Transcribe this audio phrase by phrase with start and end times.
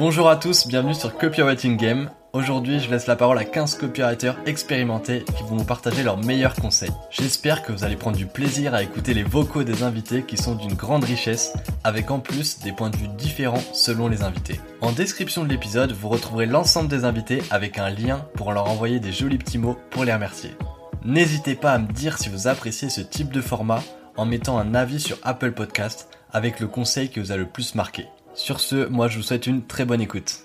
[0.00, 2.08] Bonjour à tous, bienvenue sur Copywriting Game.
[2.32, 6.54] Aujourd'hui, je laisse la parole à 15 copywriters expérimentés qui vont vous partager leurs meilleurs
[6.54, 6.94] conseils.
[7.10, 10.54] J'espère que vous allez prendre du plaisir à écouter les vocaux des invités qui sont
[10.54, 11.52] d'une grande richesse,
[11.84, 14.58] avec en plus des points de vue différents selon les invités.
[14.80, 19.00] En description de l'épisode, vous retrouverez l'ensemble des invités avec un lien pour leur envoyer
[19.00, 20.56] des jolis petits mots pour les remercier.
[21.04, 23.82] N'hésitez pas à me dire si vous appréciez ce type de format
[24.16, 27.74] en mettant un avis sur Apple Podcast avec le conseil qui vous a le plus
[27.74, 28.06] marqué.
[28.34, 30.44] Sur ce, moi je vous souhaite une très bonne écoute.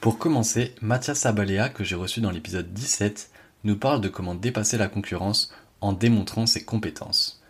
[0.00, 3.30] Pour commencer, Mathias Sabalea, que j'ai reçu dans l'épisode 17,
[3.64, 7.42] nous parle de comment dépasser la concurrence en démontrant ses compétences.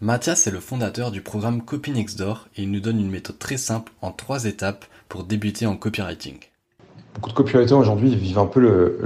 [0.00, 3.38] Mathias est le fondateur du programme Copy Next Door et il nous donne une méthode
[3.38, 6.38] très simple en trois étapes pour débuter en copywriting.
[7.14, 8.98] Beaucoup de copywriters aujourd'hui vivent un peu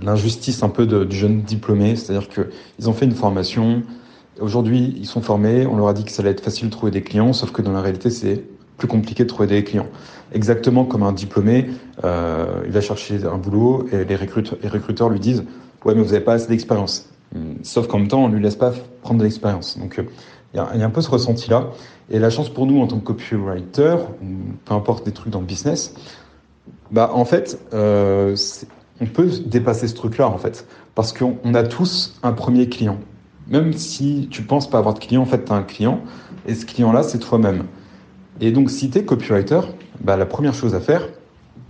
[0.00, 3.82] l'injustice un peu du jeune diplômé, c'est-à-dire qu'ils ont fait une formation,
[4.40, 6.92] aujourd'hui ils sont formés, on leur a dit que ça allait être facile de trouver
[6.92, 8.44] des clients, sauf que dans la réalité c'est
[8.76, 9.88] plus compliqué de trouver des clients.
[10.32, 11.68] Exactement comme un diplômé,
[12.04, 15.44] euh, il va chercher un boulot et les recruteurs, lui disent
[15.84, 17.08] ouais mais vous n'avez pas assez d'expérience.
[17.62, 18.72] Sauf qu'en même temps on lui laisse pas
[19.02, 19.78] prendre de l'expérience.
[19.78, 20.04] Donc euh,
[20.54, 21.70] il y, a un peu ce ressenti là.
[22.10, 23.96] Et la chance pour nous en tant que copywriter,
[24.64, 25.94] peu importe des trucs dans le business,
[26.90, 28.36] bah, en fait, euh,
[29.00, 30.66] on peut dépasser ce truc-là, en fait.
[30.94, 32.98] Parce qu'on a tous un premier client.
[33.48, 36.00] Même si tu penses pas avoir de client, en fait, tu as un client.
[36.46, 37.64] Et ce client-là, c'est toi-même.
[38.40, 39.60] Et donc, si tu es copywriter,
[40.00, 41.08] bah, la première chose à faire,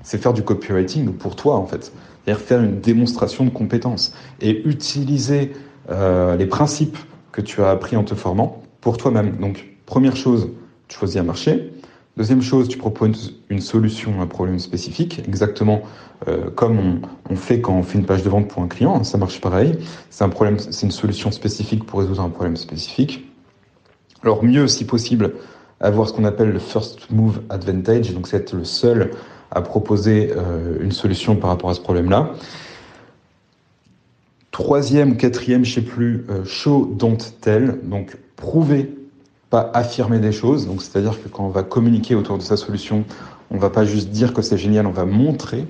[0.02, 1.92] c'est faire du copywriting pour toi, en fait.
[2.24, 5.52] C'est-à-dire faire une démonstration de compétences et utiliser
[5.90, 6.98] euh, les principes
[7.32, 9.36] que tu as appris en te formant pour toi-même.
[9.38, 10.50] Donc, première chose,
[10.88, 11.72] tu choisis un marché.
[12.18, 15.82] Deuxième chose, tu proposes une solution à un problème spécifique, exactement
[16.26, 19.04] euh, comme on, fait quand on fait une page de vente pour un client.
[19.04, 19.78] Ça marche pareil.
[20.10, 23.30] C'est une solution spécifique pour résoudre un problème spécifique.
[24.24, 25.34] Alors mieux, si possible,
[25.78, 29.12] avoir ce qu'on appelle le first move advantage, donc c'est être le seul
[29.52, 32.32] à proposer euh, une solution par rapport à ce problème-là.
[34.50, 38.97] Troisième, quatrième, je sais plus, euh, show, don't tell, donc prouver
[39.50, 40.66] pas affirmer des choses.
[40.66, 43.04] Donc, c'est-à-dire que quand on va communiquer autour de sa solution,
[43.50, 45.66] on va pas juste dire que c'est génial, on va montrer,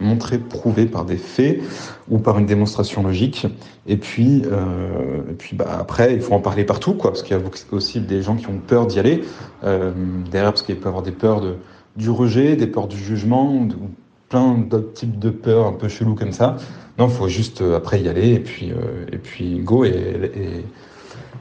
[0.00, 1.60] montrer, prouver par des faits
[2.08, 3.46] ou par une démonstration logique.
[3.86, 7.40] Et puis, euh, puis bah, après, il faut en parler partout, quoi, parce qu'il y
[7.40, 7.42] a
[7.72, 9.22] aussi des gens qui ont peur d'y aller
[9.64, 9.92] euh,
[10.30, 11.56] derrière, parce qu'il peut y avoir des peurs de,
[11.96, 13.68] du rejet, des peurs du jugement, ou
[14.30, 16.56] plein d'autres types de peurs un peu chelous comme ça.
[16.98, 20.64] Non, faut juste euh, après y aller et puis, euh, et puis go et, et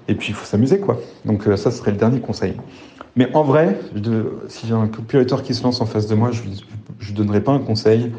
[0.08, 1.00] et puis, il faut s'amuser, quoi.
[1.26, 2.56] Donc, euh, ça serait le dernier conseil.
[3.16, 3.78] Mais en vrai,
[4.48, 7.52] si j'ai un copywriter qui se lance en face de moi, je ne donnerai pas
[7.52, 8.12] un conseil.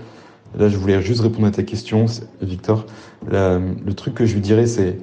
[0.58, 2.04] Là, je voulais juste répondre à ta question,
[2.42, 2.84] Victor.
[3.30, 4.98] le truc que je lui dirais, c'est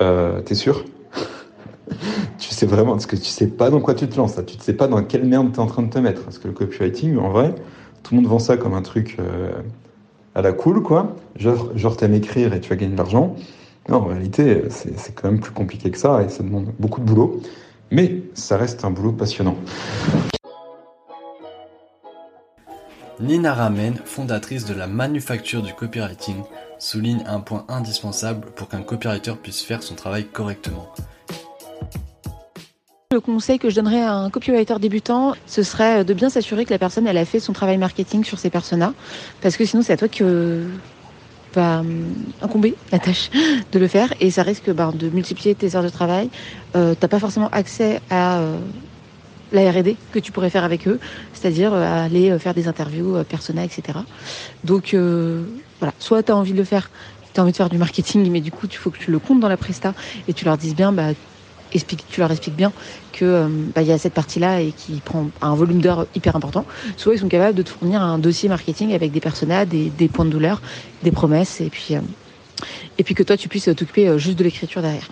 [0.00, 0.84] euh, T'es sûr?
[2.38, 4.36] Tu sais vraiment, parce que tu sais pas dans quoi tu te lances.
[4.46, 6.22] Tu ne sais pas dans quelle merde tu es en train de te mettre.
[6.22, 7.54] Parce que le copywriting, en vrai,
[8.02, 9.50] tout le monde vend ça comme un truc euh,
[10.34, 11.16] à la cool, quoi.
[11.36, 13.34] Genre, genre t'aimes écrire et tu vas gagner de l'argent.
[13.90, 17.06] Non, en réalité, c'est quand même plus compliqué que ça et ça demande beaucoup de
[17.06, 17.42] boulot.
[17.90, 19.56] Mais ça reste un boulot passionnant.
[23.18, 26.36] Nina Ramen, fondatrice de la manufacture du copywriting,
[26.78, 30.86] souligne un point indispensable pour qu'un copywriter puisse faire son travail correctement.
[33.10, 36.70] Le conseil que je donnerais à un copywriter débutant, ce serait de bien s'assurer que
[36.70, 38.94] la personne elle a fait son travail marketing sur ses personas,
[39.42, 40.64] parce que sinon c'est à toi que
[41.54, 41.82] va euh,
[42.42, 43.30] incomber la tâche
[43.72, 46.30] de le faire et ça risque bah, de multiplier tes heures de travail.
[46.76, 48.58] Euh, t'as pas forcément accès à euh,
[49.52, 51.00] la R&D que tu pourrais faire avec eux,
[51.32, 53.98] c'est-à-dire aller faire des interviews personnelles, etc.
[54.62, 56.88] Donc voilà, soit tu as envie de le faire,
[57.34, 59.18] tu as envie de faire du marketing, mais du coup, il faut que tu le
[59.18, 59.94] comptes dans la presta
[60.28, 61.14] et tu leur dises bien, bah,
[61.70, 62.72] tu leur expliques bien
[63.12, 66.64] que euh, bah, y a cette partie-là et qui prend un volume d'heures hyper important.
[66.96, 70.08] Soit ils sont capables de te fournir un dossier marketing avec des personnages, des, des
[70.08, 70.60] points de douleur,
[71.02, 72.00] des promesses, et puis euh,
[72.98, 75.08] et puis que toi tu puisses t'occuper euh, juste de l'écriture derrière.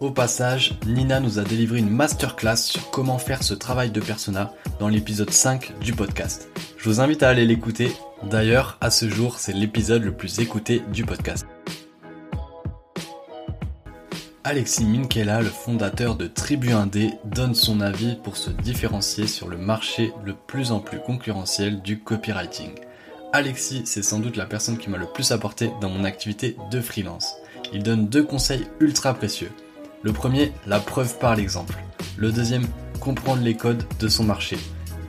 [0.00, 4.52] Au passage, Nina nous a délivré une masterclass sur comment faire ce travail de persona
[4.78, 6.48] dans l'épisode 5 du podcast.
[6.76, 7.90] Je vous invite à aller l'écouter.
[8.22, 11.46] D'ailleurs, à ce jour, c'est l'épisode le plus écouté du podcast.
[14.50, 19.58] Alexis Minkela, le fondateur de Tribu Indé, donne son avis pour se différencier sur le
[19.58, 22.70] marché de plus en plus concurrentiel du copywriting.
[23.34, 26.80] Alexis, c'est sans doute la personne qui m'a le plus apporté dans mon activité de
[26.80, 27.34] freelance.
[27.74, 29.50] Il donne deux conseils ultra précieux.
[30.00, 31.76] Le premier, la preuve par l'exemple.
[32.16, 32.66] Le deuxième,
[33.00, 34.56] comprendre les codes de son marché.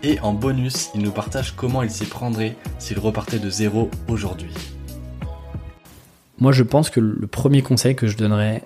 [0.03, 4.51] Et en bonus, il nous partage comment il s'y prendrait s'il repartait de zéro aujourd'hui.
[6.39, 8.63] Moi, je pense que le premier conseil que je donnerais,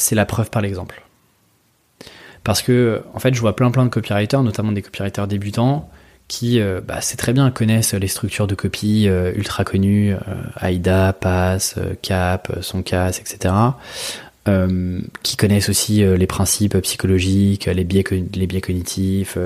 [0.00, 1.02] c'est la preuve par l'exemple.
[2.44, 5.90] Parce que, en fait, je vois plein plein de copywriters, notamment des copywriters débutants,
[6.26, 10.14] qui, euh, bah, c'est très bien, connaissent les structures de copie euh, ultra connues,
[10.60, 13.52] AIDA, PASS, CAP, SONCAS, etc.
[15.22, 18.04] qui connaissent aussi les principes psychologiques, les biais,
[18.34, 19.38] les biais cognitifs,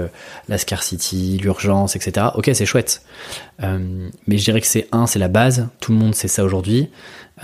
[0.48, 2.28] la scarcity, l'urgence, etc.
[2.36, 3.02] Ok, c'est chouette.
[3.60, 5.68] mais je dirais que c'est un, c'est la base.
[5.80, 6.88] Tout le monde sait ça aujourd'hui.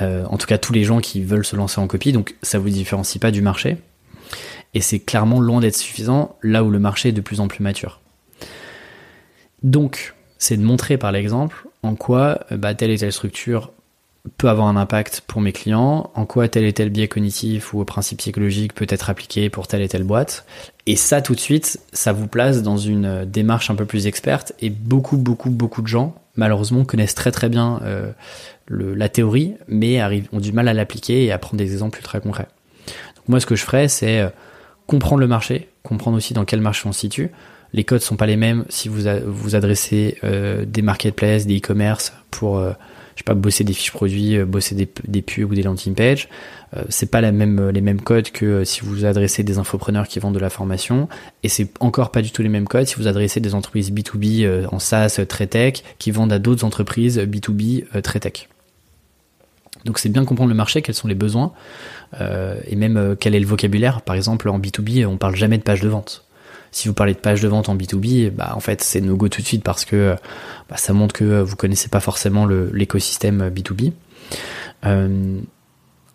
[0.01, 2.13] en tout cas, tous les gens qui veulent se lancer en copie.
[2.13, 3.77] Donc, ça vous différencie pas du marché.
[4.75, 7.63] Et c'est clairement loin d'être suffisant là où le marché est de plus en plus
[7.63, 8.01] mature.
[9.63, 13.73] Donc, c'est de montrer par l'exemple en quoi euh, bah, telle et telle structure
[14.37, 17.85] peut avoir un impact pour mes clients, en quoi tel et tel biais cognitif ou
[17.85, 20.45] principe psychologique peut être appliqué pour telle et telle boîte.
[20.87, 24.07] Et ça, tout de suite, ça vous place dans une euh, démarche un peu plus
[24.07, 24.53] experte.
[24.61, 28.13] Et beaucoup, beaucoup, beaucoup de gens, malheureusement, connaissent très très bien euh,
[28.69, 30.01] la théorie, mais
[30.33, 32.49] ont du mal à l'appliquer et à prendre des exemples très concrets.
[33.17, 34.31] Donc moi, ce que je ferais, c'est
[34.87, 37.31] comprendre le marché, comprendre aussi dans quel marché on se situe.
[37.73, 42.13] Les codes sont pas les mêmes si vous vous adressez euh, des marketplaces, des e-commerce
[42.31, 42.73] pour euh,
[43.21, 46.29] sais pas bosser des fiches produits, euh, bosser des, pubs ou des landing pages.
[46.89, 50.51] c'est pas les mêmes codes que si vous adressez des infopreneurs qui vendent de la
[50.51, 51.09] formation
[51.43, 54.67] et c'est encore pas du tout les mêmes codes si vous adressez des entreprises B2B
[54.71, 58.49] en SaaS très tech qui vendent à d'autres entreprises B2B très tech.
[59.85, 61.53] Donc c'est bien comprendre le marché, quels sont les besoins,
[62.21, 64.03] euh, et même euh, quel est le vocabulaire.
[64.03, 66.25] Par exemple, en B2B, on parle jamais de page de vente.
[66.73, 69.29] Si vous parlez de page de vente en B2B, bah en fait c'est no go
[69.29, 70.15] tout de suite parce que
[70.69, 73.93] bah, ça montre que vous connaissez pas forcément l'écosystème B2B.
[74.87, 75.41] Euh,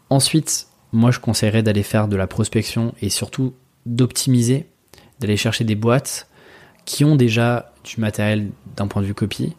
[0.09, 3.53] ensuite, moi je conseillerais d'aller faire de la prospection et surtout
[3.85, 4.67] d'optimiser,
[5.19, 6.27] d'aller chercher des boîtes
[6.85, 9.55] qui ont déjà du matériel d'un point de vue copie,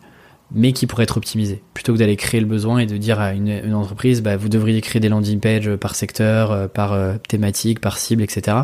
[0.52, 1.62] mais qui pourrait être optimisé.
[1.74, 4.80] Plutôt que d'aller créer le besoin et de dire à une, entreprise, bah, vous devriez
[4.80, 8.58] créer des landing pages par secteur, euh, par euh, thématique, par cible, etc.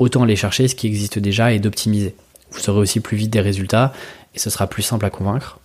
[0.00, 2.16] Autant aller chercher ce qui existe déjà et d'optimiser.
[2.50, 3.92] Vous aurez aussi plus vite des résultats
[4.34, 5.60] et ce sera plus simple à convaincre.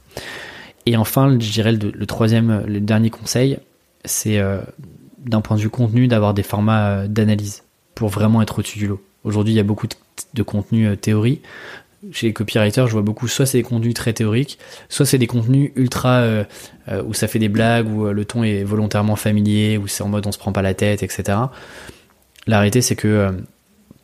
[0.85, 3.57] Et enfin, je dirais le, troisième, le dernier conseil,
[4.03, 4.59] c'est euh,
[5.17, 7.63] d'un point de vue contenu d'avoir des formats d'analyse
[7.95, 9.01] pour vraiment être au-dessus du lot.
[9.23, 11.41] Aujourd'hui, il y a beaucoup de, contenu théorie
[12.11, 14.59] chez les copywriters, je vois beaucoup, soit c'est des contenus très théoriques,
[14.89, 16.43] soit c'est des contenus ultra euh,
[16.87, 20.03] euh, où ça fait des blagues, où euh, le ton est volontairement familier, où c'est
[20.03, 21.37] en mode on se prend pas la tête, etc.
[22.47, 23.31] La réalité, c'est que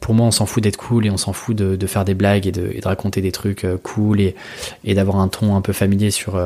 [0.02, 2.48] pour moi, on s'en fout d'être cool et on s'en fout de, faire des blagues
[2.48, 4.36] et de, raconter des trucs cool et,
[4.84, 6.44] d'avoir un ton un peu familier sur,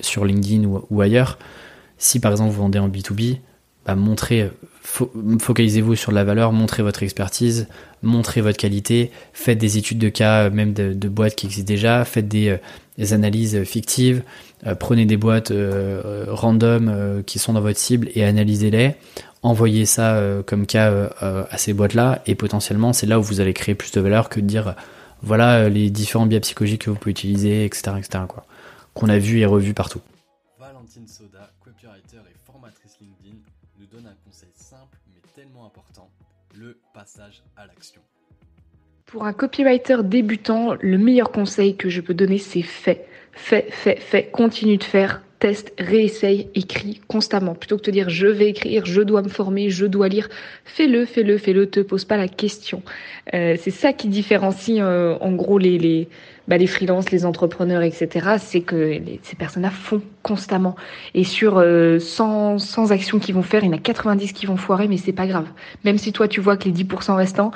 [0.00, 1.38] sur LinkedIn ou, ailleurs.
[1.96, 3.38] Si par exemple vous vendez en B2B,
[3.86, 4.50] bah, montrez,
[5.38, 7.68] focalisez-vous sur la valeur, montrez votre expertise,
[8.02, 12.28] montrez votre qualité, faites des études de cas, même de, boîtes qui existent déjà, faites
[12.28, 12.58] des,
[12.98, 14.22] euh, analyses fictives, euh,
[14.78, 18.94] prenez des boîtes euh, random qui sont dans votre cible et analysez-les,
[19.42, 23.74] envoyez ça comme cas à ces boîtes-là et potentiellement c'est là où vous allez créer
[23.74, 24.74] plus de valeur que de dire
[25.22, 27.92] voilà les différents biais psychologiques que vous pouvez utiliser, etc.
[27.98, 28.24] etc.
[28.28, 28.46] quoi,
[28.94, 30.00] qu'on a vu et revu partout.
[30.58, 33.36] Valentine Soda, copywriter et formatrice LinkedIn,
[33.78, 36.08] nous donne un conseil simple mais tellement important,
[36.54, 38.02] le passage à l'action.
[39.06, 43.06] Pour un copywriter débutant, le meilleur conseil que je peux donner, c'est fait.
[43.36, 44.24] Fait, fait, fait.
[44.32, 45.22] Continue de faire.
[45.38, 47.54] Teste, réessaye, écris constamment.
[47.54, 50.30] Plutôt que de te dire je vais écrire, je dois me former, je dois lire,
[50.64, 52.82] fais-le, fais-le, fais-le, te pose pas la question.
[53.34, 56.08] Euh, c'est ça qui différencie euh, en gros les, les,
[56.48, 60.74] bah, les freelances, les entrepreneurs, etc., c'est que ces personnes-là font constamment.
[61.12, 64.46] Et sur 100, euh, 100 actions qu'ils vont faire, il y en a 90 qui
[64.46, 65.48] vont foirer, mais c'est pas grave.
[65.84, 67.50] Même si toi, tu vois que les 10% restants,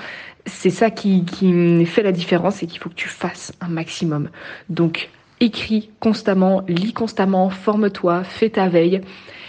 [0.45, 4.29] c'est ça qui, qui fait la différence et qu'il faut que tu fasses un maximum.
[4.69, 5.09] Donc,
[5.41, 9.01] écris constamment, lis constamment, forme-toi, fais ta veille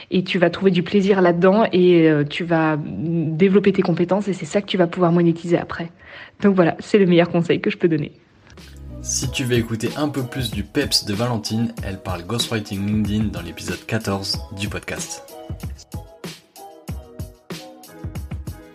[0.09, 4.33] et tu vas trouver du plaisir là-dedans et euh, tu vas développer tes compétences et
[4.33, 5.89] c'est ça que tu vas pouvoir monétiser après.
[6.41, 8.11] Donc voilà, c'est le meilleur conseil que je peux donner.
[9.01, 13.25] Si tu veux écouter un peu plus du peps de Valentine, elle parle ghostwriting LinkedIn
[13.25, 15.23] dans l'épisode 14 du podcast.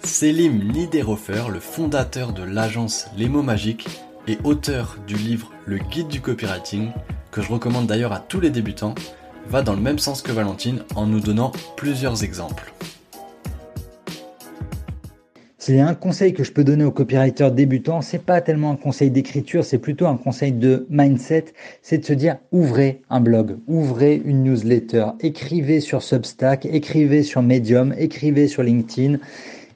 [0.02, 3.86] Selim Niederhofer, le fondateur de l'agence Les mots magiques
[4.28, 6.90] et auteur du livre Le guide du copywriting,
[7.30, 8.94] que je recommande d'ailleurs à tous les débutants,
[9.48, 12.72] va dans le même sens que Valentine en nous donnant plusieurs exemples.
[15.66, 18.70] S'il y a un conseil que je peux donner aux copywriters débutants, c'est pas tellement
[18.70, 21.46] un conseil d'écriture, c'est plutôt un conseil de mindset,
[21.82, 27.42] c'est de se dire ouvrez un blog, ouvrez une newsletter, écrivez sur Substack, écrivez sur
[27.42, 29.18] Medium, écrivez sur LinkedIn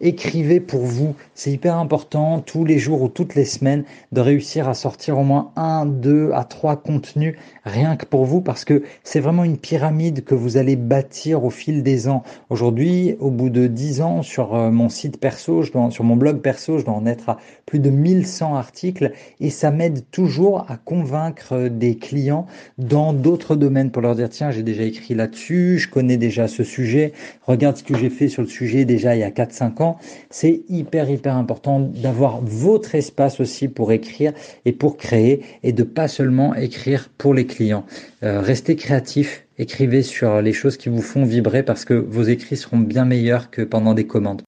[0.02, 1.14] Écrivez pour vous.
[1.34, 5.24] C'est hyper important tous les jours ou toutes les semaines de réussir à sortir au
[5.24, 9.58] moins un, deux à trois contenus rien que pour vous parce que c'est vraiment une
[9.58, 12.22] pyramide que vous allez bâtir au fil des ans.
[12.48, 16.16] Aujourd'hui, au bout de dix ans, sur euh, mon site perso, je dois, sur mon
[16.16, 20.64] blog perso, je dois en être à plus de 1100 articles et ça m'aide toujours
[20.70, 22.46] à convaincre des clients
[22.78, 26.64] dans d'autres domaines pour leur dire tiens, j'ai déjà écrit là-dessus, je connais déjà ce
[26.64, 27.12] sujet,
[27.46, 29.89] regarde ce que j'ai fait sur le sujet déjà il y a 4-5 ans.
[30.30, 34.32] C'est hyper hyper important d'avoir votre espace aussi pour écrire
[34.64, 37.84] et pour créer et de pas seulement écrire pour les clients.
[38.22, 42.56] Euh, restez créatif, écrivez sur les choses qui vous font vibrer parce que vos écrits
[42.56, 44.42] seront bien meilleurs que pendant des commandes.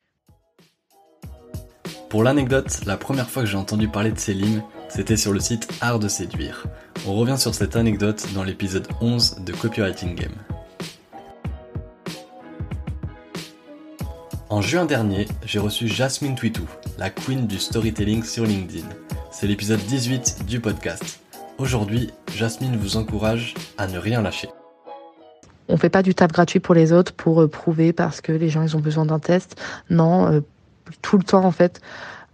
[2.08, 5.66] Pour l'anecdote, la première fois que j'ai entendu parler de Céline, c'était sur le site
[5.80, 6.66] Art de séduire.
[7.06, 10.34] On revient sur cette anecdote dans l'épisode 11 de Copywriting Game.
[14.52, 16.68] En juin dernier, j'ai reçu Jasmine Twitou,
[16.98, 18.86] la queen du storytelling sur LinkedIn.
[19.30, 21.22] C'est l'épisode 18 du podcast.
[21.56, 24.50] Aujourd'hui, Jasmine vous encourage à ne rien lâcher.
[25.68, 28.50] On fait pas du taf gratuit pour les autres pour euh, prouver parce que les
[28.50, 29.58] gens ils ont besoin d'un test.
[29.88, 30.40] Non, euh,
[31.00, 31.80] tout le temps en fait.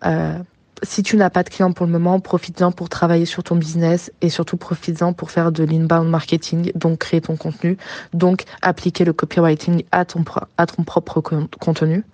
[0.05, 0.41] Euh,
[0.83, 4.13] si tu n'as pas de clients pour le moment, profite-en pour travailler sur ton business
[4.21, 7.77] et surtout profite-en pour faire de l'inbound marketing, donc créer ton contenu,
[8.13, 10.25] donc appliquer le copywriting à ton,
[10.57, 12.05] à ton propre contenu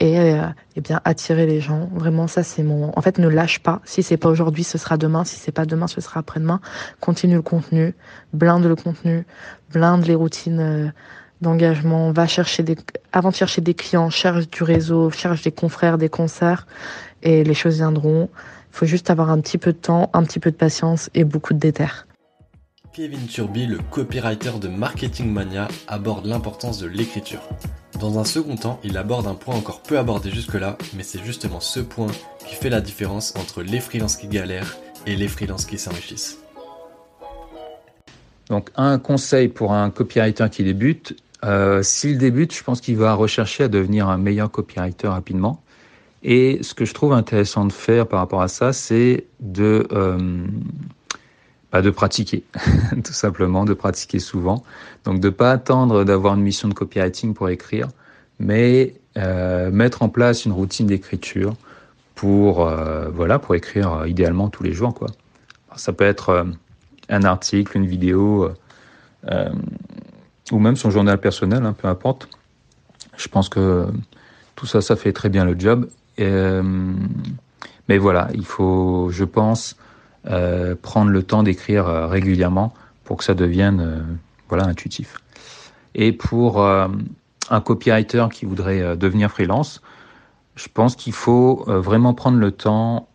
[0.00, 0.42] et, euh,
[0.76, 1.88] eh bien attirer les gens.
[1.92, 2.92] Vraiment, ça c'est mon.
[2.96, 3.80] En fait, ne lâche pas.
[3.84, 5.24] Si c'est pas aujourd'hui, ce sera demain.
[5.24, 6.60] Si c'est pas demain, ce sera après-demain.
[7.00, 7.94] Continue le contenu,
[8.32, 9.26] blinde le contenu,
[9.72, 10.60] blinde les routines.
[10.60, 10.88] Euh,
[11.40, 12.76] d'engagement, va chercher des,
[13.12, 16.66] avant de chercher des clients, cherche du réseau, cherche des confrères, des concerts,
[17.26, 18.30] et les choses viendront.
[18.72, 21.24] Il faut juste avoir un petit peu de temps, un petit peu de patience et
[21.24, 21.88] beaucoup de déter.
[22.92, 27.42] Kevin Turby, le copywriter de Marketing Mania, aborde l'importance de l'écriture.
[28.00, 31.60] Dans un second temps, il aborde un point encore peu abordé jusque-là, mais c'est justement
[31.60, 32.10] ce point
[32.46, 36.38] qui fait la différence entre les freelances qui galèrent et les freelances qui s'enrichissent.
[38.48, 43.14] Donc un conseil pour un copywriter qui débute, euh, s'il débute, je pense qu'il va
[43.14, 45.62] rechercher à devenir un meilleur copywriter rapidement.
[46.28, 50.44] Et ce que je trouve intéressant de faire par rapport à ça, c'est de, euh,
[51.70, 52.42] bah de pratiquer,
[53.04, 54.64] tout simplement, de pratiquer souvent.
[55.04, 57.86] Donc de pas attendre d'avoir une mission de copywriting pour écrire,
[58.40, 61.54] mais euh, mettre en place une routine d'écriture
[62.16, 64.94] pour euh, voilà pour écrire idéalement tous les jours
[65.76, 66.46] ça peut être
[67.08, 68.50] un article, une vidéo
[70.50, 72.28] ou même son journal personnel, hein, peu importe.
[73.16, 73.86] Je pense que
[74.56, 75.86] tout ça, ça fait très bien le job.
[76.20, 76.62] Euh,
[77.88, 79.76] mais voilà, il faut, je pense,
[80.26, 84.18] euh, prendre le temps d'écrire euh, régulièrement pour que ça devienne
[84.48, 85.18] voilà intuitif.
[85.94, 89.80] Et pour un copywriter qui voudrait devenir freelance,
[90.56, 93.08] je pense qu'il faut vraiment prendre le temps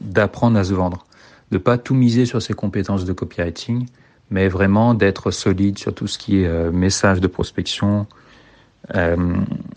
[0.00, 1.04] d'apprendre à se vendre,
[1.50, 3.86] de pas tout miser sur ses compétences de copywriting,
[4.30, 8.06] mais vraiment d'être solide sur tout ce qui est message de prospection,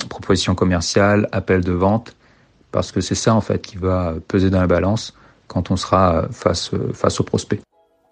[0.10, 2.16] proposition commerciale, appel de vente,
[2.72, 5.14] parce que c'est ça en fait qui va peser dans la balance
[5.48, 7.62] quand on sera face, face au prospect.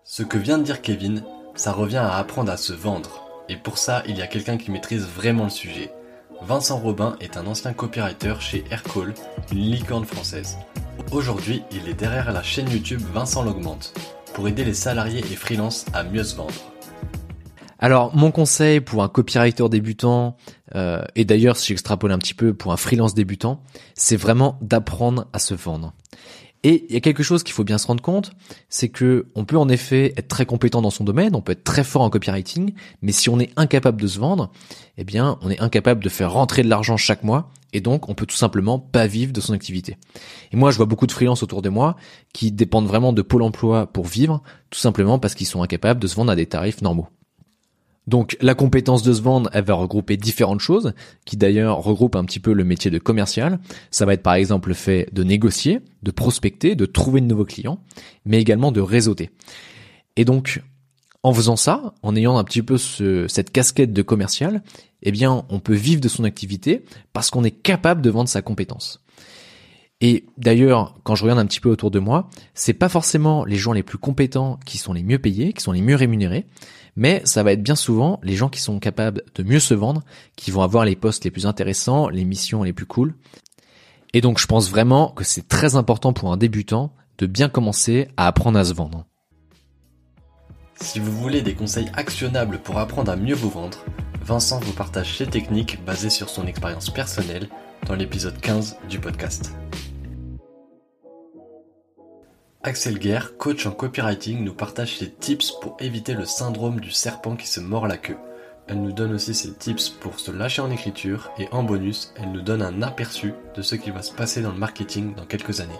[0.03, 1.23] Ce que vient de dire Kevin,
[1.55, 3.23] ça revient à apprendre à se vendre.
[3.50, 5.91] Et pour ça, il y a quelqu'un qui maîtrise vraiment le sujet.
[6.41, 9.13] Vincent Robin est un ancien copywriter chez Aircall,
[9.51, 10.57] une licorne française.
[11.12, 13.93] Aujourd'hui, il est derrière la chaîne YouTube Vincent l'augmente
[14.33, 16.72] pour aider les salariés et freelances à mieux se vendre.
[17.83, 20.37] Alors, mon conseil pour un copywriter débutant,
[20.73, 23.61] euh, et d'ailleurs si j'extrapole un petit peu pour un freelance débutant,
[23.93, 25.91] c'est vraiment d'apprendre à se vendre.
[26.63, 28.31] Et il y a quelque chose qu'il faut bien se rendre compte,
[28.69, 31.65] c'est que on peut en effet être très compétent dans son domaine, on peut être
[31.65, 34.53] très fort en copywriting, mais si on est incapable de se vendre,
[34.97, 38.13] eh bien, on est incapable de faire rentrer de l'argent chaque mois, et donc on
[38.13, 39.97] peut tout simplement pas vivre de son activité.
[40.53, 41.97] Et moi, je vois beaucoup de freelances autour de moi
[42.31, 46.07] qui dépendent vraiment de Pôle Emploi pour vivre, tout simplement parce qu'ils sont incapables de
[46.07, 47.09] se vendre à des tarifs normaux.
[48.05, 50.93] Donc la compétence de se vendre, elle va regrouper différentes choses,
[51.25, 53.60] qui d'ailleurs regroupent un petit peu le métier de commercial.
[53.91, 57.45] Ça va être par exemple le fait de négocier, de prospecter, de trouver de nouveaux
[57.45, 57.79] clients,
[58.25, 59.29] mais également de réseauter.
[60.15, 60.62] Et donc,
[61.24, 64.62] en faisant ça, en ayant un petit peu cette casquette de commercial,
[65.01, 66.83] eh bien, on peut vivre de son activité
[67.13, 69.02] parce qu'on est capable de vendre sa compétence.
[70.05, 73.55] Et d'ailleurs, quand je regarde un petit peu autour de moi, c'est pas forcément les
[73.55, 76.45] gens les plus compétents qui sont les mieux payés, qui sont les mieux rémunérés,
[76.98, 80.03] mais ça va être bien souvent les gens qui sont capables de mieux se vendre,
[80.36, 83.15] qui vont avoir les postes les plus intéressants, les missions les plus cool.
[84.13, 88.10] Et donc je pense vraiment que c'est très important pour un débutant de bien commencer
[88.17, 89.05] à apprendre à se vendre.
[90.75, 93.86] Si vous voulez des conseils actionnables pour apprendre à mieux vous vendre,
[94.22, 97.48] Vincent vous partage ses techniques basées sur son expérience personnelle
[97.88, 99.53] dans l'épisode 15 du podcast.
[102.65, 107.36] Axel Guerre, coach en copywriting, nous partage ses tips pour éviter le syndrome du serpent
[107.36, 108.15] qui se mord la queue.
[108.70, 112.32] Elle nous donne aussi ses tips pour se lâcher en écriture et en bonus, elle
[112.32, 115.60] nous donne un aperçu de ce qui va se passer dans le marketing dans quelques
[115.60, 115.74] années.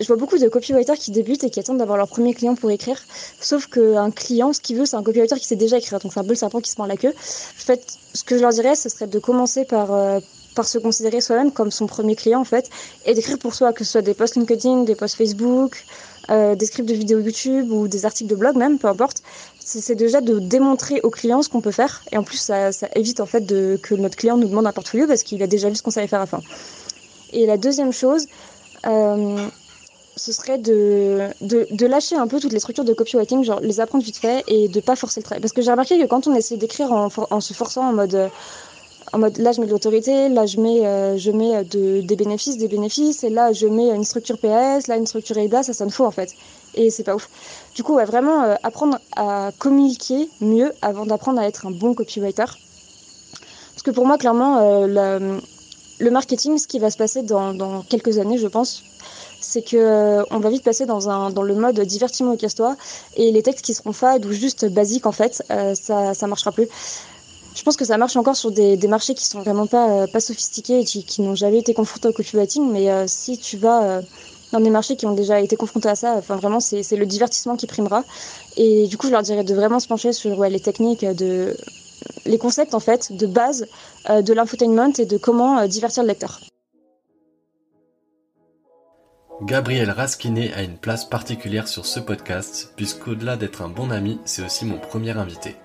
[0.00, 2.70] Je vois beaucoup de copywriters qui débutent et qui attendent d'avoir leur premier client pour
[2.70, 3.00] écrire.
[3.40, 5.98] Sauf qu'un client, ce qu'il veut, c'est un copywriter qui sait déjà écrire.
[5.98, 7.14] Donc c'est un peu le serpent qui se mord la queue.
[7.16, 10.20] En fait, ce que je leur dirais, ce serait de commencer par, euh,
[10.54, 12.70] par se considérer soi-même comme son premier client, en fait,
[13.06, 15.84] et d'écrire pour soi, que ce soit des posts LinkedIn, des posts Facebook,
[16.30, 19.22] euh, des scripts de vidéos YouTube ou des articles de blog même, peu importe.
[19.60, 22.02] C'est déjà de démontrer au client ce qu'on peut faire.
[22.12, 25.22] Et en plus, ça, évite en fait que notre client nous demande un portfolio parce
[25.22, 26.40] qu'il a déjà vu ce qu'on savait faire à fin.
[27.32, 28.26] Et la deuxième chose,
[28.86, 29.48] euh,
[30.16, 31.30] ce serait de,
[31.86, 34.80] lâcher un peu toutes les structures de copywriting, genre les apprendre vite fait et de
[34.80, 35.40] pas forcer le trait.
[35.40, 38.30] Parce que j'ai remarqué que quand on essaie d'écrire en, en, se forçant en mode,
[39.14, 42.16] en mode là je mets de l'autorité, là je mets, euh, je mets de, des
[42.16, 45.72] bénéfices, des bénéfices, et là je mets une structure PS, là une structure EIBA, ça
[45.72, 46.30] sonne faux en fait.
[46.74, 47.28] Et c'est pas ouf.
[47.76, 51.94] Du coup, ouais, vraiment euh, apprendre à communiquer mieux avant d'apprendre à être un bon
[51.94, 52.44] copywriter.
[52.44, 55.38] Parce que pour moi, clairement, euh,
[56.00, 58.82] le, marketing, ce qui va se passer dans, dans quelques années, je pense,
[59.44, 62.76] c'est que euh, on va vite passer dans un dans le mode divertiment et casse-toi
[63.16, 66.50] et les textes qui seront fades ou juste basiques en fait, euh, ça ça marchera
[66.50, 66.68] plus.
[67.54, 70.20] Je pense que ça marche encore sur des, marchés qui sont vraiment pas euh, pas
[70.20, 74.02] sophistiqués et qui, n'ont jamais été confrontés au copywriting, mais euh, si tu vas euh,
[74.52, 77.56] dans des marchés qui ont déjà été confrontés à ça, enfin vraiment c'est le divertissement
[77.56, 78.02] qui primera.
[78.56, 81.56] Et du coup, je leur dirais de vraiment se pencher sur les techniques de
[82.26, 83.66] les concepts en fait de base
[84.08, 86.40] de l'infotainment et de comment divertir le lecteur.
[89.42, 94.44] Gabriel Raskinet a une place particulière sur ce podcast, puisqu'au-delà d'être un bon ami, c'est
[94.44, 95.56] aussi mon premier invité.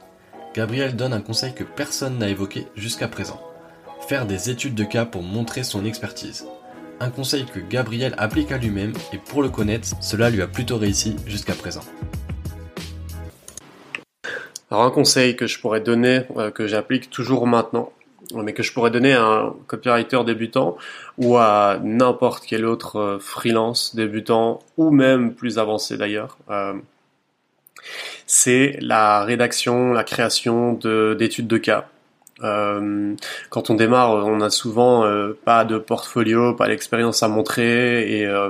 [0.56, 3.40] Gabriel donne un conseil que personne n'a évoqué jusqu'à présent.
[4.08, 6.48] Faire des études de cas pour montrer son expertise.
[7.00, 10.78] Un conseil que Gabriel applique à lui-même et pour le connaître, cela lui a plutôt
[10.78, 11.84] réussi jusqu'à présent.
[14.72, 17.92] Alors un conseil que je pourrais donner, euh, que j'applique toujours maintenant,
[18.34, 20.78] mais que je pourrais donner à un copywriter débutant
[21.20, 26.74] ou à n'importe quel autre euh, freelance débutant ou même plus avancé d'ailleurs, euh,
[28.26, 31.88] c'est la rédaction, la création d'études de, cas.
[32.44, 33.16] Euh,
[33.50, 38.26] quand on démarre, on a souvent euh, pas de portfolio, pas d'expérience à montrer et
[38.26, 38.50] euh,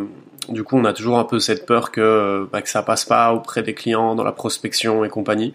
[0.50, 3.34] du coup on a toujours un peu cette peur que, bah, que ça passe pas
[3.34, 5.54] auprès des clients dans la prospection et compagnie.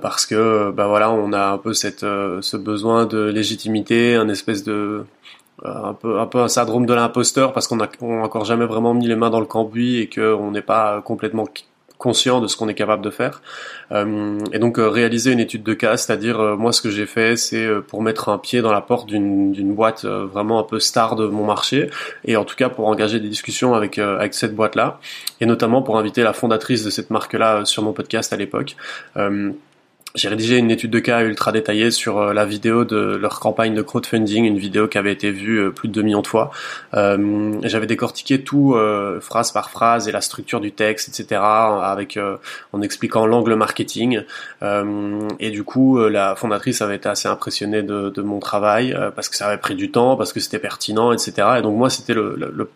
[0.00, 4.62] Parce que bah voilà on a un peu cette ce besoin de légitimité un espèce
[4.62, 5.04] de
[5.64, 8.66] un peu un peu un syndrome de l'imposteur parce qu'on a, on a encore jamais
[8.66, 11.46] vraiment mis les mains dans le cambouis et qu'on n'est pas complètement
[12.02, 13.40] conscient de ce qu'on est capable de faire.
[13.92, 17.36] Euh, et donc euh, réaliser une étude de cas c'est-à-dire moi ce que j'ai fait
[17.36, 21.26] c'est pour mettre un pied dans la porte d'une boîte vraiment un peu star de
[21.26, 21.90] mon marché
[22.24, 24.98] et en tout cas pour engager des discussions avec avec cette boîte là
[25.40, 28.76] et notamment pour inviter la fondatrice de cette marque là sur mon podcast à l'époque
[30.14, 33.74] j'ai rédigé une étude de cas ultra détaillée sur euh, la vidéo de leur campagne
[33.74, 36.50] de crowdfunding, une vidéo qui avait été vue euh, plus de 2 millions de fois.
[36.94, 38.76] Euh, J'avais décortiqué tout
[39.20, 41.40] phrase par phrase et la structure du texte, etc.
[41.42, 42.18] avec
[42.72, 44.22] en expliquant l'angle marketing.
[44.62, 49.48] et du coup, la fondatrice avait été assez impressionnée de, mon travail parce que ça
[49.48, 51.48] avait pris du temps, parce que c'était pertinent, etc.
[51.58, 52.14] Et donc moi, c'était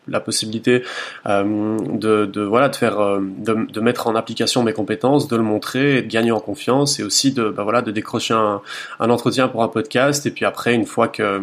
[0.09, 0.83] la possibilité
[1.27, 5.99] de, de, voilà de faire de, de mettre en application mes compétences, de le montrer,
[5.99, 8.61] et de gagner en confiance et aussi de bah de décrocher un,
[9.01, 10.27] entretien pour un podcast.
[10.27, 11.43] Et puis après une fois que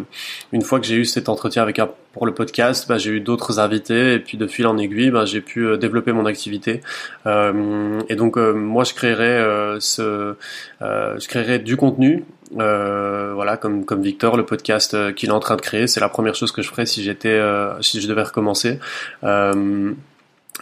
[0.82, 4.14] j'ai eu cet entretien avec un pour le podcast bah, j'ai eu d'autres invités.
[4.14, 6.80] Et puis de fil en aiguille bah, j'ai pu euh, développer mon activité.
[7.26, 10.34] Euh, et donc euh, moi je créerai ce
[10.80, 15.86] je du contenu voilà comme comme Victor le podcast qu'il est en train de créer.
[15.86, 17.40] C'est la première chose que je ferais si j'étais
[17.80, 18.78] si je devais recommencer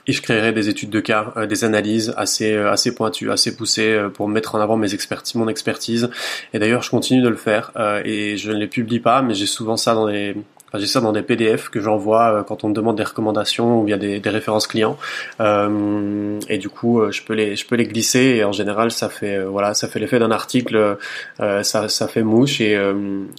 [0.06, 3.56] et je créerai des études de cas, euh, des analyses assez euh, assez pointues, assez
[3.56, 6.10] poussées euh, pour mettre en avant mes expertises, mon expertise.
[6.54, 7.72] Et d'ailleurs, je continue de le faire
[8.04, 10.36] et je ne les publie pas, mais j'ai souvent ça dans les
[10.74, 13.98] j'ai ça dans des PDF que j'envoie quand on me demande des recommandations ou bien
[13.98, 14.96] des, des références clients.
[15.38, 19.10] Euh, et du coup, je peux les, je peux les glisser et en général, ça
[19.10, 20.96] fait, voilà, ça fait l'effet d'un article,
[21.40, 22.72] euh, ça, ça fait mouche et,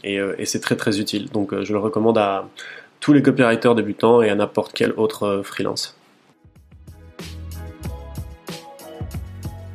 [0.04, 1.30] et, et c'est très très utile.
[1.32, 2.48] Donc, je le recommande à
[3.00, 5.98] tous les copywriters débutants et à n'importe quel autre freelance.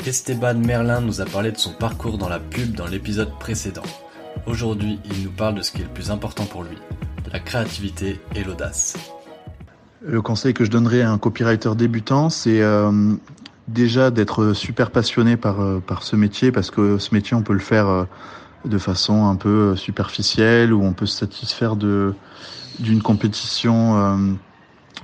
[0.08, 3.82] Esteban Merlin nous a parlé de son parcours dans la pub dans l'épisode précédent.
[4.46, 6.78] Aujourd'hui, il nous parle de ce qui est le plus important pour lui,
[7.30, 8.96] la créativité et l'audace.
[10.00, 13.16] Le conseil que je donnerais à un copywriter débutant, c'est euh,
[13.66, 17.52] déjà d'être super passionné par, euh, par ce métier, parce que ce métier, on peut
[17.52, 18.04] le faire euh,
[18.64, 24.38] de façon un peu superficielle où on peut se satisfaire d'une compétition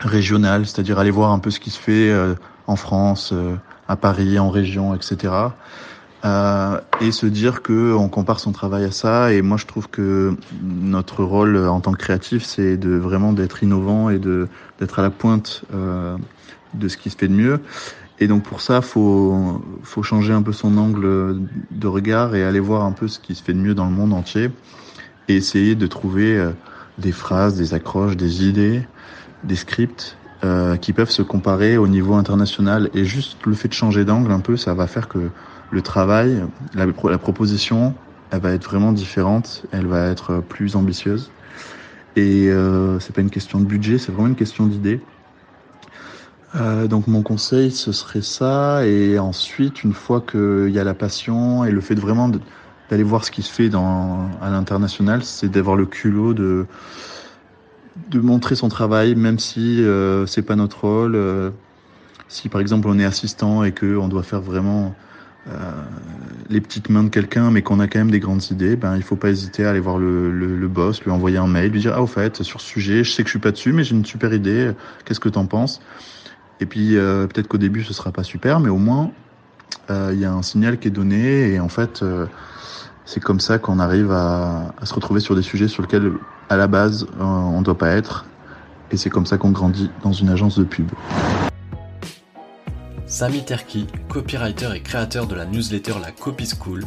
[0.04, 2.12] régionale, c'est-à-dire aller voir un peu ce qui se fait
[2.66, 3.34] en France,
[3.88, 5.32] à Paris, en région, etc.
[6.24, 9.32] Euh, et se dire que on compare son travail à ça.
[9.32, 13.62] Et moi, je trouve que notre rôle en tant que créatif, c'est de vraiment d'être
[13.62, 14.48] innovant et de
[14.80, 16.16] d'être à la pointe euh,
[16.72, 17.60] de ce qui se fait de mieux.
[18.20, 21.40] Et donc pour ça, faut faut changer un peu son angle
[21.70, 23.92] de regard et aller voir un peu ce qui se fait de mieux dans le
[23.92, 24.50] monde entier
[25.28, 26.52] et essayer de trouver euh,
[26.96, 28.86] des phrases, des accroches, des idées,
[29.44, 32.90] des scripts euh, qui peuvent se comparer au niveau international.
[32.94, 35.30] Et juste le fait de changer d'angle un peu, ça va faire que
[35.70, 36.42] le travail,
[36.74, 37.94] la, la, proposition,
[38.30, 41.30] elle va être vraiment différente, elle va être plus ambitieuse.
[42.16, 45.00] Et euh, c'est pas une question de budget, c'est vraiment une question d'idée.
[46.56, 48.86] Euh, donc mon conseil, ce serait ça.
[48.86, 52.30] Et ensuite, une fois qu'il y a la passion et le fait de vraiment
[52.90, 56.66] d'aller voir ce qui se fait dans, à l'international, c'est d'avoir le culot de
[58.10, 61.14] de montrer son travail, même si euh, c'est pas notre rôle.
[61.14, 61.50] Euh,
[62.28, 64.94] si par exemple on est assistant et que on doit faire vraiment
[65.48, 65.82] euh,
[66.48, 69.02] les petites mains de quelqu'un, mais qu'on a quand même des grandes idées, ben il
[69.02, 71.80] faut pas hésiter à aller voir le, le, le, boss, lui envoyer un mail, lui
[71.80, 73.84] dire ah au fait sur ce sujet, je sais que je suis pas dessus, mais
[73.84, 74.72] j'ai une super idée.
[75.04, 75.80] Qu'est-ce que t'en penses?
[76.60, 79.12] Et puis euh, peut-être qu'au début ce sera pas super, mais au moins
[79.90, 82.02] euh, il y a un signal qui est donné et en fait
[83.04, 86.12] c'est comme ça qu'on arrive à, à, se retrouver sur des sujets sur lesquels
[86.48, 88.24] à la base on ne doit pas être.
[88.90, 90.90] Et c'est comme ça qu'on grandit dans une agence de pub.
[93.06, 96.84] Sami Terki, copywriter et créateur de la newsletter La Copy School,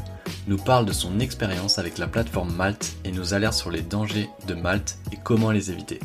[0.48, 4.30] nous parle de son expérience avec la plateforme Malte et nous alerte sur les dangers
[4.48, 6.00] de Malte et comment les éviter.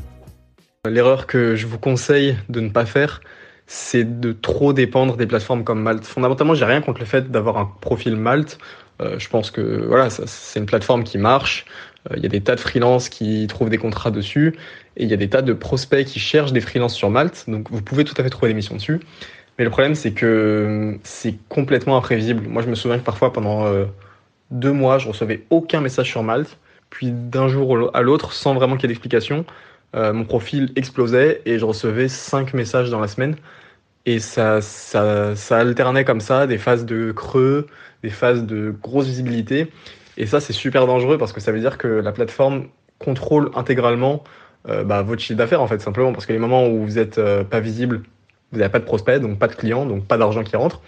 [0.88, 3.20] L'erreur que je vous conseille de ne pas faire,
[3.66, 6.04] c'est de trop dépendre des plateformes comme Malte.
[6.04, 8.58] Fondamentalement, j'ai rien contre le fait d'avoir un profil Malte.
[9.02, 11.66] Euh, je pense que voilà, c'est une plateforme qui marche.
[12.10, 14.56] Euh, il y a des tas de freelances qui trouvent des contrats dessus
[14.96, 17.44] et il y a des tas de prospects qui cherchent des freelances sur Malte.
[17.48, 19.00] Donc vous pouvez tout à fait trouver des missions dessus.
[19.58, 22.48] Mais le problème, c'est que c'est complètement imprévisible.
[22.48, 23.84] Moi, je me souviens que parfois, pendant euh,
[24.50, 26.56] deux mois, je recevais aucun message sur Malte.
[26.90, 29.46] Puis d'un jour à l'autre, sans vraiment qu'il y ait d'explication,
[29.94, 33.36] mon profil explosait et je recevais cinq messages dans la semaine.
[34.06, 37.66] Et ça, ça, ça alternait comme ça, des phases de creux,
[38.02, 39.68] des phases de grosse visibilité.
[40.16, 42.66] Et ça, c'est super dangereux parce que ça veut dire que la plateforme
[42.98, 44.24] contrôle intégralement
[44.68, 46.12] euh, bah, votre chiffre d'affaires, en fait, simplement.
[46.12, 48.02] Parce que les moments où vous n'êtes euh, pas visible,
[48.52, 50.80] vous n'avez pas de prospects, donc pas de clients, donc pas d'argent qui rentre.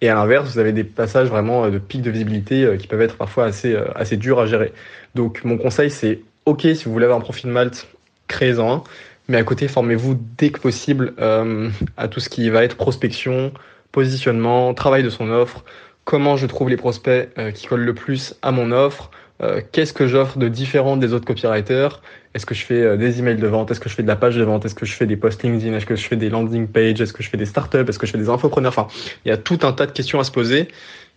[0.00, 3.02] Et à l'inverse, vous avez des passages vraiment euh, de pics de visibilité qui peuvent
[3.02, 4.72] être parfois assez, assez durs à gérer.
[5.14, 7.88] Donc mon conseil, c'est OK, si vous voulez avoir un profil Malte,
[8.28, 8.82] créez-en un.
[9.28, 13.52] Mais à côté, formez-vous dès que possible euh, à tout ce qui va être prospection,
[13.92, 15.64] positionnement, travail de son offre,
[16.04, 19.10] comment je trouve les prospects euh, qui collent le plus à mon offre,
[19.42, 22.02] euh, qu'est-ce que j'offre de différent des autres copywriters?
[22.34, 23.70] Est-ce que je fais euh, des emails de vente?
[23.70, 24.64] Est-ce que je fais de la page de vente?
[24.64, 25.74] Est-ce que je fais des posts LinkedIn?
[25.74, 27.00] Est-ce que je fais des landing pages?
[27.00, 27.84] Est-ce que je fais des startups?
[27.88, 28.70] Est-ce que je fais des infopreneurs?
[28.70, 28.86] Enfin,
[29.24, 30.68] il y a tout un tas de questions à se poser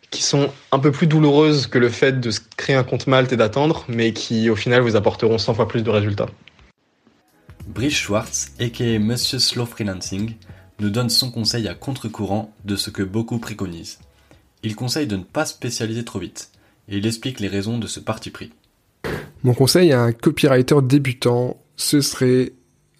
[0.10, 3.38] qui sont un peu plus douloureuses que le fait de créer un compte Malte et
[3.38, 6.28] d'attendre, mais qui au final vous apporteront 100 fois plus de résultats.
[7.68, 10.36] Brice Schwartz, aka Monsieur Slow Freelancing,
[10.80, 14.00] nous donne son conseil à contre-courant de ce que beaucoup préconisent.
[14.64, 16.50] Il conseille de ne pas spécialiser trop vite,
[16.88, 18.52] et il explique les raisons de ce parti pris.
[19.44, 22.54] Mon conseil à un copywriter débutant, ce serait,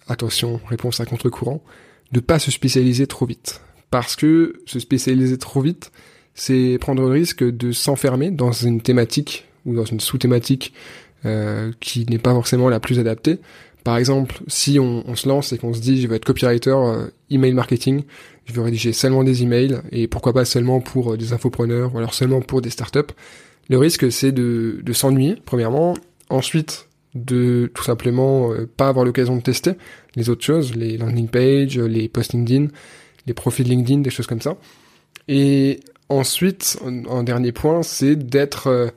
[0.06, 1.62] attention, réponse à contre-courant,
[2.12, 3.62] de pas se spécialiser trop vite.
[3.90, 5.92] Parce que se spécialiser trop vite,
[6.34, 10.74] c'est prendre le risque de s'enfermer dans une thématique ou dans une sous-thématique
[11.24, 13.40] euh, qui n'est pas forcément la plus adaptée.
[13.88, 16.74] Par exemple, si on, on se lance et qu'on se dit je vais être copywriter
[16.76, 18.02] euh, email marketing,
[18.44, 21.96] je veux rédiger seulement des emails et pourquoi pas seulement pour euh, des infopreneurs ou
[21.96, 23.14] alors seulement pour des startups,
[23.70, 25.94] le risque, c'est de, de s'ennuyer, premièrement.
[26.28, 29.72] Ensuite, de tout simplement euh, pas avoir l'occasion de tester
[30.16, 32.66] les autres choses, les landing pages, les posts LinkedIn,
[33.26, 34.58] les profils LinkedIn, des choses comme ça.
[35.28, 38.88] Et ensuite, un, dernier point, c'est d'être euh,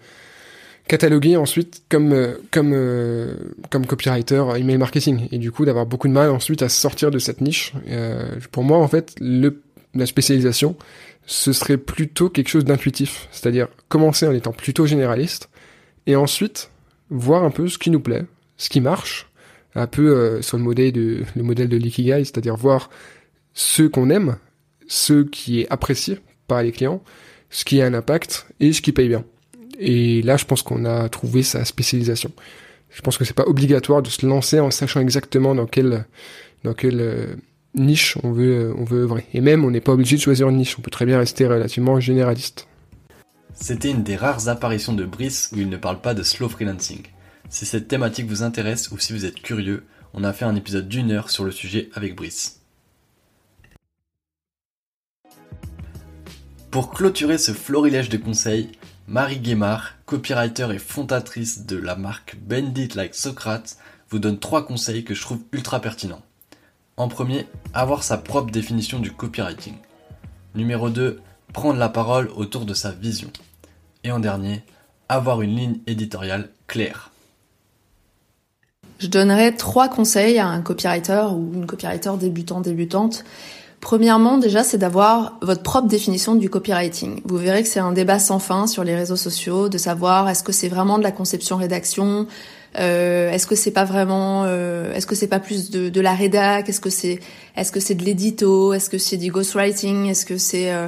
[0.88, 3.36] catalogué ensuite comme euh, comme euh,
[3.70, 7.20] comme copywriter email marketing et du coup d'avoir beaucoup de mal ensuite à sortir de
[7.20, 7.74] cette niche.
[7.90, 9.62] Euh, pour moi, en fait, le
[9.94, 10.78] la spécialisation,
[11.26, 15.50] ce serait plutôt quelque chose d'intuitif, c'est-à-dire commencer en étant plutôt généraliste
[16.08, 16.72] et ensuite
[17.10, 18.24] voir un peu ce qui nous plaît,
[18.58, 19.30] ce qui marche,
[19.76, 22.90] un peu euh, sur le modèle de le modèle de l'ikigai, c'est-à-dire voir
[23.54, 24.38] ce qu'on aime,
[24.88, 27.04] ce qui est apprécié par les clients,
[27.50, 29.24] ce qui a un impact et ce qui paye bien.
[29.84, 32.32] Et là, je pense qu'on a trouvé sa spécialisation.
[32.92, 36.06] Je pense que c'est pas obligatoire de se lancer en sachant exactement dans quelle
[36.64, 37.36] dans quelle euh,
[37.74, 39.26] niche on veut, on veut œuvrer.
[39.34, 40.78] Et même, on n'est pas obligé de choisir une niche.
[40.78, 42.68] On peut très bien rester relativement généraliste.
[43.56, 47.02] C'était une des rares apparitions de Brice où il ne parle pas de slow freelancing.
[47.50, 50.88] Si cette thématique vous intéresse ou si vous êtes curieux, on a fait un épisode
[50.88, 52.62] d'une heure sur le sujet avec Brice.
[56.70, 58.70] Pour clôturer ce florilège de conseils,
[59.12, 63.76] Marie Guémard, copywriter et fondatrice de la marque Bendit Like Socrates,
[64.10, 66.22] vous donne trois conseils que je trouve ultra pertinents.
[66.96, 69.74] En premier, avoir sa propre définition du copywriting.
[70.56, 71.20] Numéro 2,
[71.52, 73.30] prendre la parole autour de sa vision.
[74.06, 74.64] Et en dernier,
[75.10, 77.12] avoir une ligne éditoriale claire.
[79.00, 83.26] Je donnerais trois conseils à un copywriter ou une copywriter débutant, débutante.
[83.82, 87.22] Premièrement, déjà, c'est d'avoir votre propre définition du copywriting.
[87.26, 90.44] Vous verrez que c'est un débat sans fin sur les réseaux sociaux, de savoir est-ce
[90.44, 92.28] que c'est vraiment de la conception-rédaction,
[92.78, 96.14] euh, est-ce que c'est pas vraiment, euh, est-ce que c'est pas plus de, de la
[96.14, 97.20] rédac, est-ce que c'est,
[97.58, 100.88] est-ce que c'est de l'édito, est-ce que c'est du ghostwriting, est-ce que c'est euh,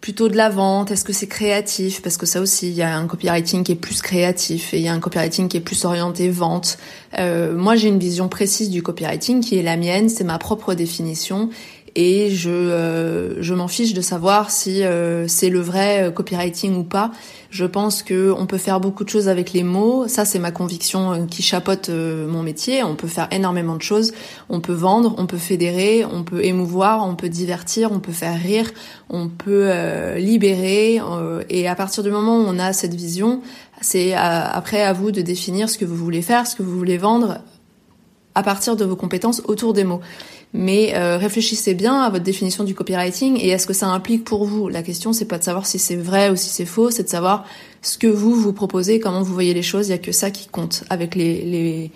[0.00, 0.90] plutôt de la vente?
[0.90, 2.02] Est-ce que c'est créatif?
[2.02, 4.84] Parce que ça aussi, il y a un copywriting qui est plus créatif et il
[4.84, 6.78] y a un copywriting qui est plus orienté vente.
[7.18, 10.74] Euh, moi, j'ai une vision précise du copywriting qui est la mienne, c'est ma propre
[10.74, 11.50] définition
[11.94, 16.76] et je, euh, je m'en fiche de savoir si euh, c'est le vrai euh, copywriting
[16.76, 17.10] ou pas.
[17.50, 20.06] Je pense que on peut faire beaucoup de choses avec les mots.
[20.06, 22.82] Ça, c'est ma conviction qui chapeaute mon métier.
[22.82, 24.12] On peut faire énormément de choses.
[24.50, 28.38] On peut vendre, on peut fédérer, on peut émouvoir, on peut divertir, on peut faire
[28.38, 28.70] rire,
[29.08, 29.72] on peut
[30.18, 31.00] libérer.
[31.48, 33.40] et à partir du moment où on a cette vision,
[33.80, 36.98] c'est après à vous de définir ce que vous voulez faire, ce que vous voulez
[36.98, 37.38] vendre
[38.34, 40.02] à partir de vos compétences autour des mots
[40.52, 44.24] mais euh, réfléchissez bien à votre définition du copywriting et à ce que ça implique
[44.24, 44.68] pour vous.
[44.68, 47.08] La question c'est pas de savoir si c'est vrai ou si c'est faux, c'est de
[47.08, 47.44] savoir
[47.82, 49.88] ce que vous vous proposez, comment vous voyez les choses.
[49.88, 51.90] Il y a que ça qui compte avec les les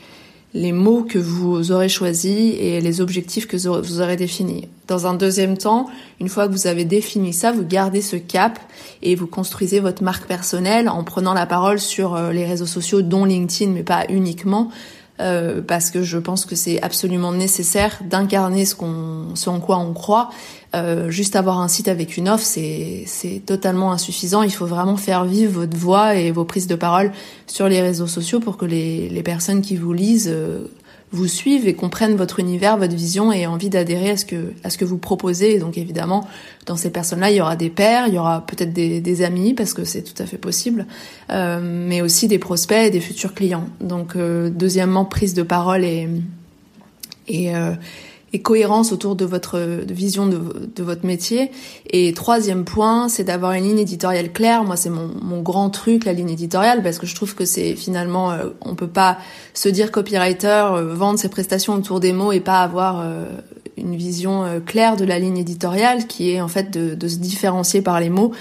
[0.54, 4.68] les mots que vous aurez choisis et les objectifs que vous aurez définis.
[4.86, 5.88] Dans un deuxième temps,
[6.20, 8.58] une fois que vous avez défini ça, vous gardez ce cap
[9.00, 13.00] et vous construisez votre marque personnelle en prenant la parole sur euh, les réseaux sociaux,
[13.00, 14.70] dont LinkedIn, mais pas uniquement,
[15.20, 19.78] euh, parce que je pense que c'est absolument nécessaire d'incarner ce qu'on, ce en quoi
[19.78, 20.30] on croit.
[20.74, 24.42] Euh, juste avoir un site avec une offre, c'est c'est totalement insuffisant.
[24.42, 27.12] Il faut vraiment faire vivre votre voix et vos prises de parole
[27.46, 30.66] sur les réseaux sociaux pour que les les personnes qui vous lisent euh,
[31.12, 34.70] vous suivent et comprennent votre univers, votre vision et envie d'adhérer à ce que à
[34.70, 35.58] ce que vous proposez.
[35.58, 36.26] Donc évidemment,
[36.66, 39.52] dans ces personnes-là, il y aura des pairs, il y aura peut-être des, des, amis
[39.54, 40.86] parce que c'est tout à fait possible,
[41.30, 43.66] euh, mais aussi des prospects et des futurs clients.
[43.80, 46.08] Donc euh, deuxièmement, prise de parole et
[47.28, 47.72] et euh,
[48.32, 51.50] et cohérence autour de votre vision de, votre métier.
[51.90, 54.64] Et troisième point, c'est d'avoir une ligne éditoriale claire.
[54.64, 57.74] Moi, c'est mon, mon, grand truc, la ligne éditoriale, parce que je trouve que c'est
[57.76, 59.18] finalement, euh, on peut pas
[59.54, 63.26] se dire copywriter, euh, vendre ses prestations autour des mots et pas avoir euh,
[63.76, 67.16] une vision euh, claire de la ligne éditoriale, qui est en fait de, de se
[67.16, 68.32] différencier par les mots.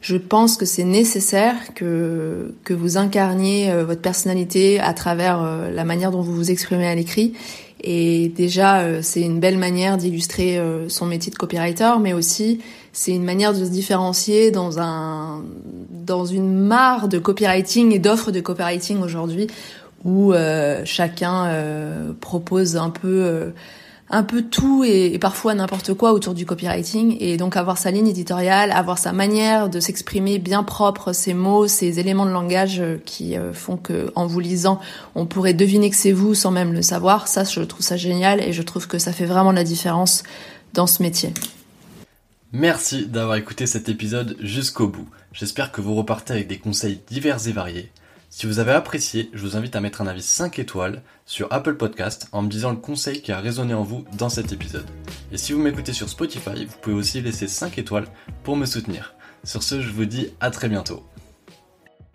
[0.00, 6.12] Je pense que c'est nécessaire que que vous incarniez votre personnalité à travers la manière
[6.12, 7.34] dont vous vous exprimez à l'écrit
[7.80, 12.60] et déjà, euh, c'est une belle manière d'illustrer euh, son métier de copywriter, mais aussi
[12.92, 15.44] c'est une manière de se différencier dans un
[15.90, 19.46] dans une mare de copywriting et d'offres de copywriting aujourd'hui
[20.04, 21.52] où euh, chacun
[22.20, 23.52] propose un peu
[24.10, 28.08] un peu tout et, parfois n'importe quoi autour du copywriting et donc avoir sa ligne
[28.08, 32.96] éditoriale, avoir sa manière de s'exprimer bien propre, ses mots, ses éléments de langage euh,
[33.04, 34.80] qui euh, font que en vous lisant,
[35.14, 37.28] on pourrait deviner que c'est vous sans même le savoir.
[37.28, 40.22] Ça, je trouve ça génial et je trouve que ça fait vraiment la différence
[40.74, 41.32] dans ce métier.
[42.52, 45.08] Merci d'avoir écouté cet épisode jusqu'au bout.
[45.32, 47.90] J'espère que vous repartez avec des conseils divers et variés
[48.38, 51.74] si vous avez apprécié, je vous invite à mettre un avis 5 étoiles sur Apple
[51.74, 54.86] Podcast en me disant le conseil qui a résonné en vous dans cet épisode.
[55.32, 58.06] Et si vous m'écoutez sur Spotify, vous pouvez aussi laisser 5 étoiles
[58.44, 59.14] pour me soutenir.
[59.42, 61.02] Sur ce, je vous dis à très bientôt.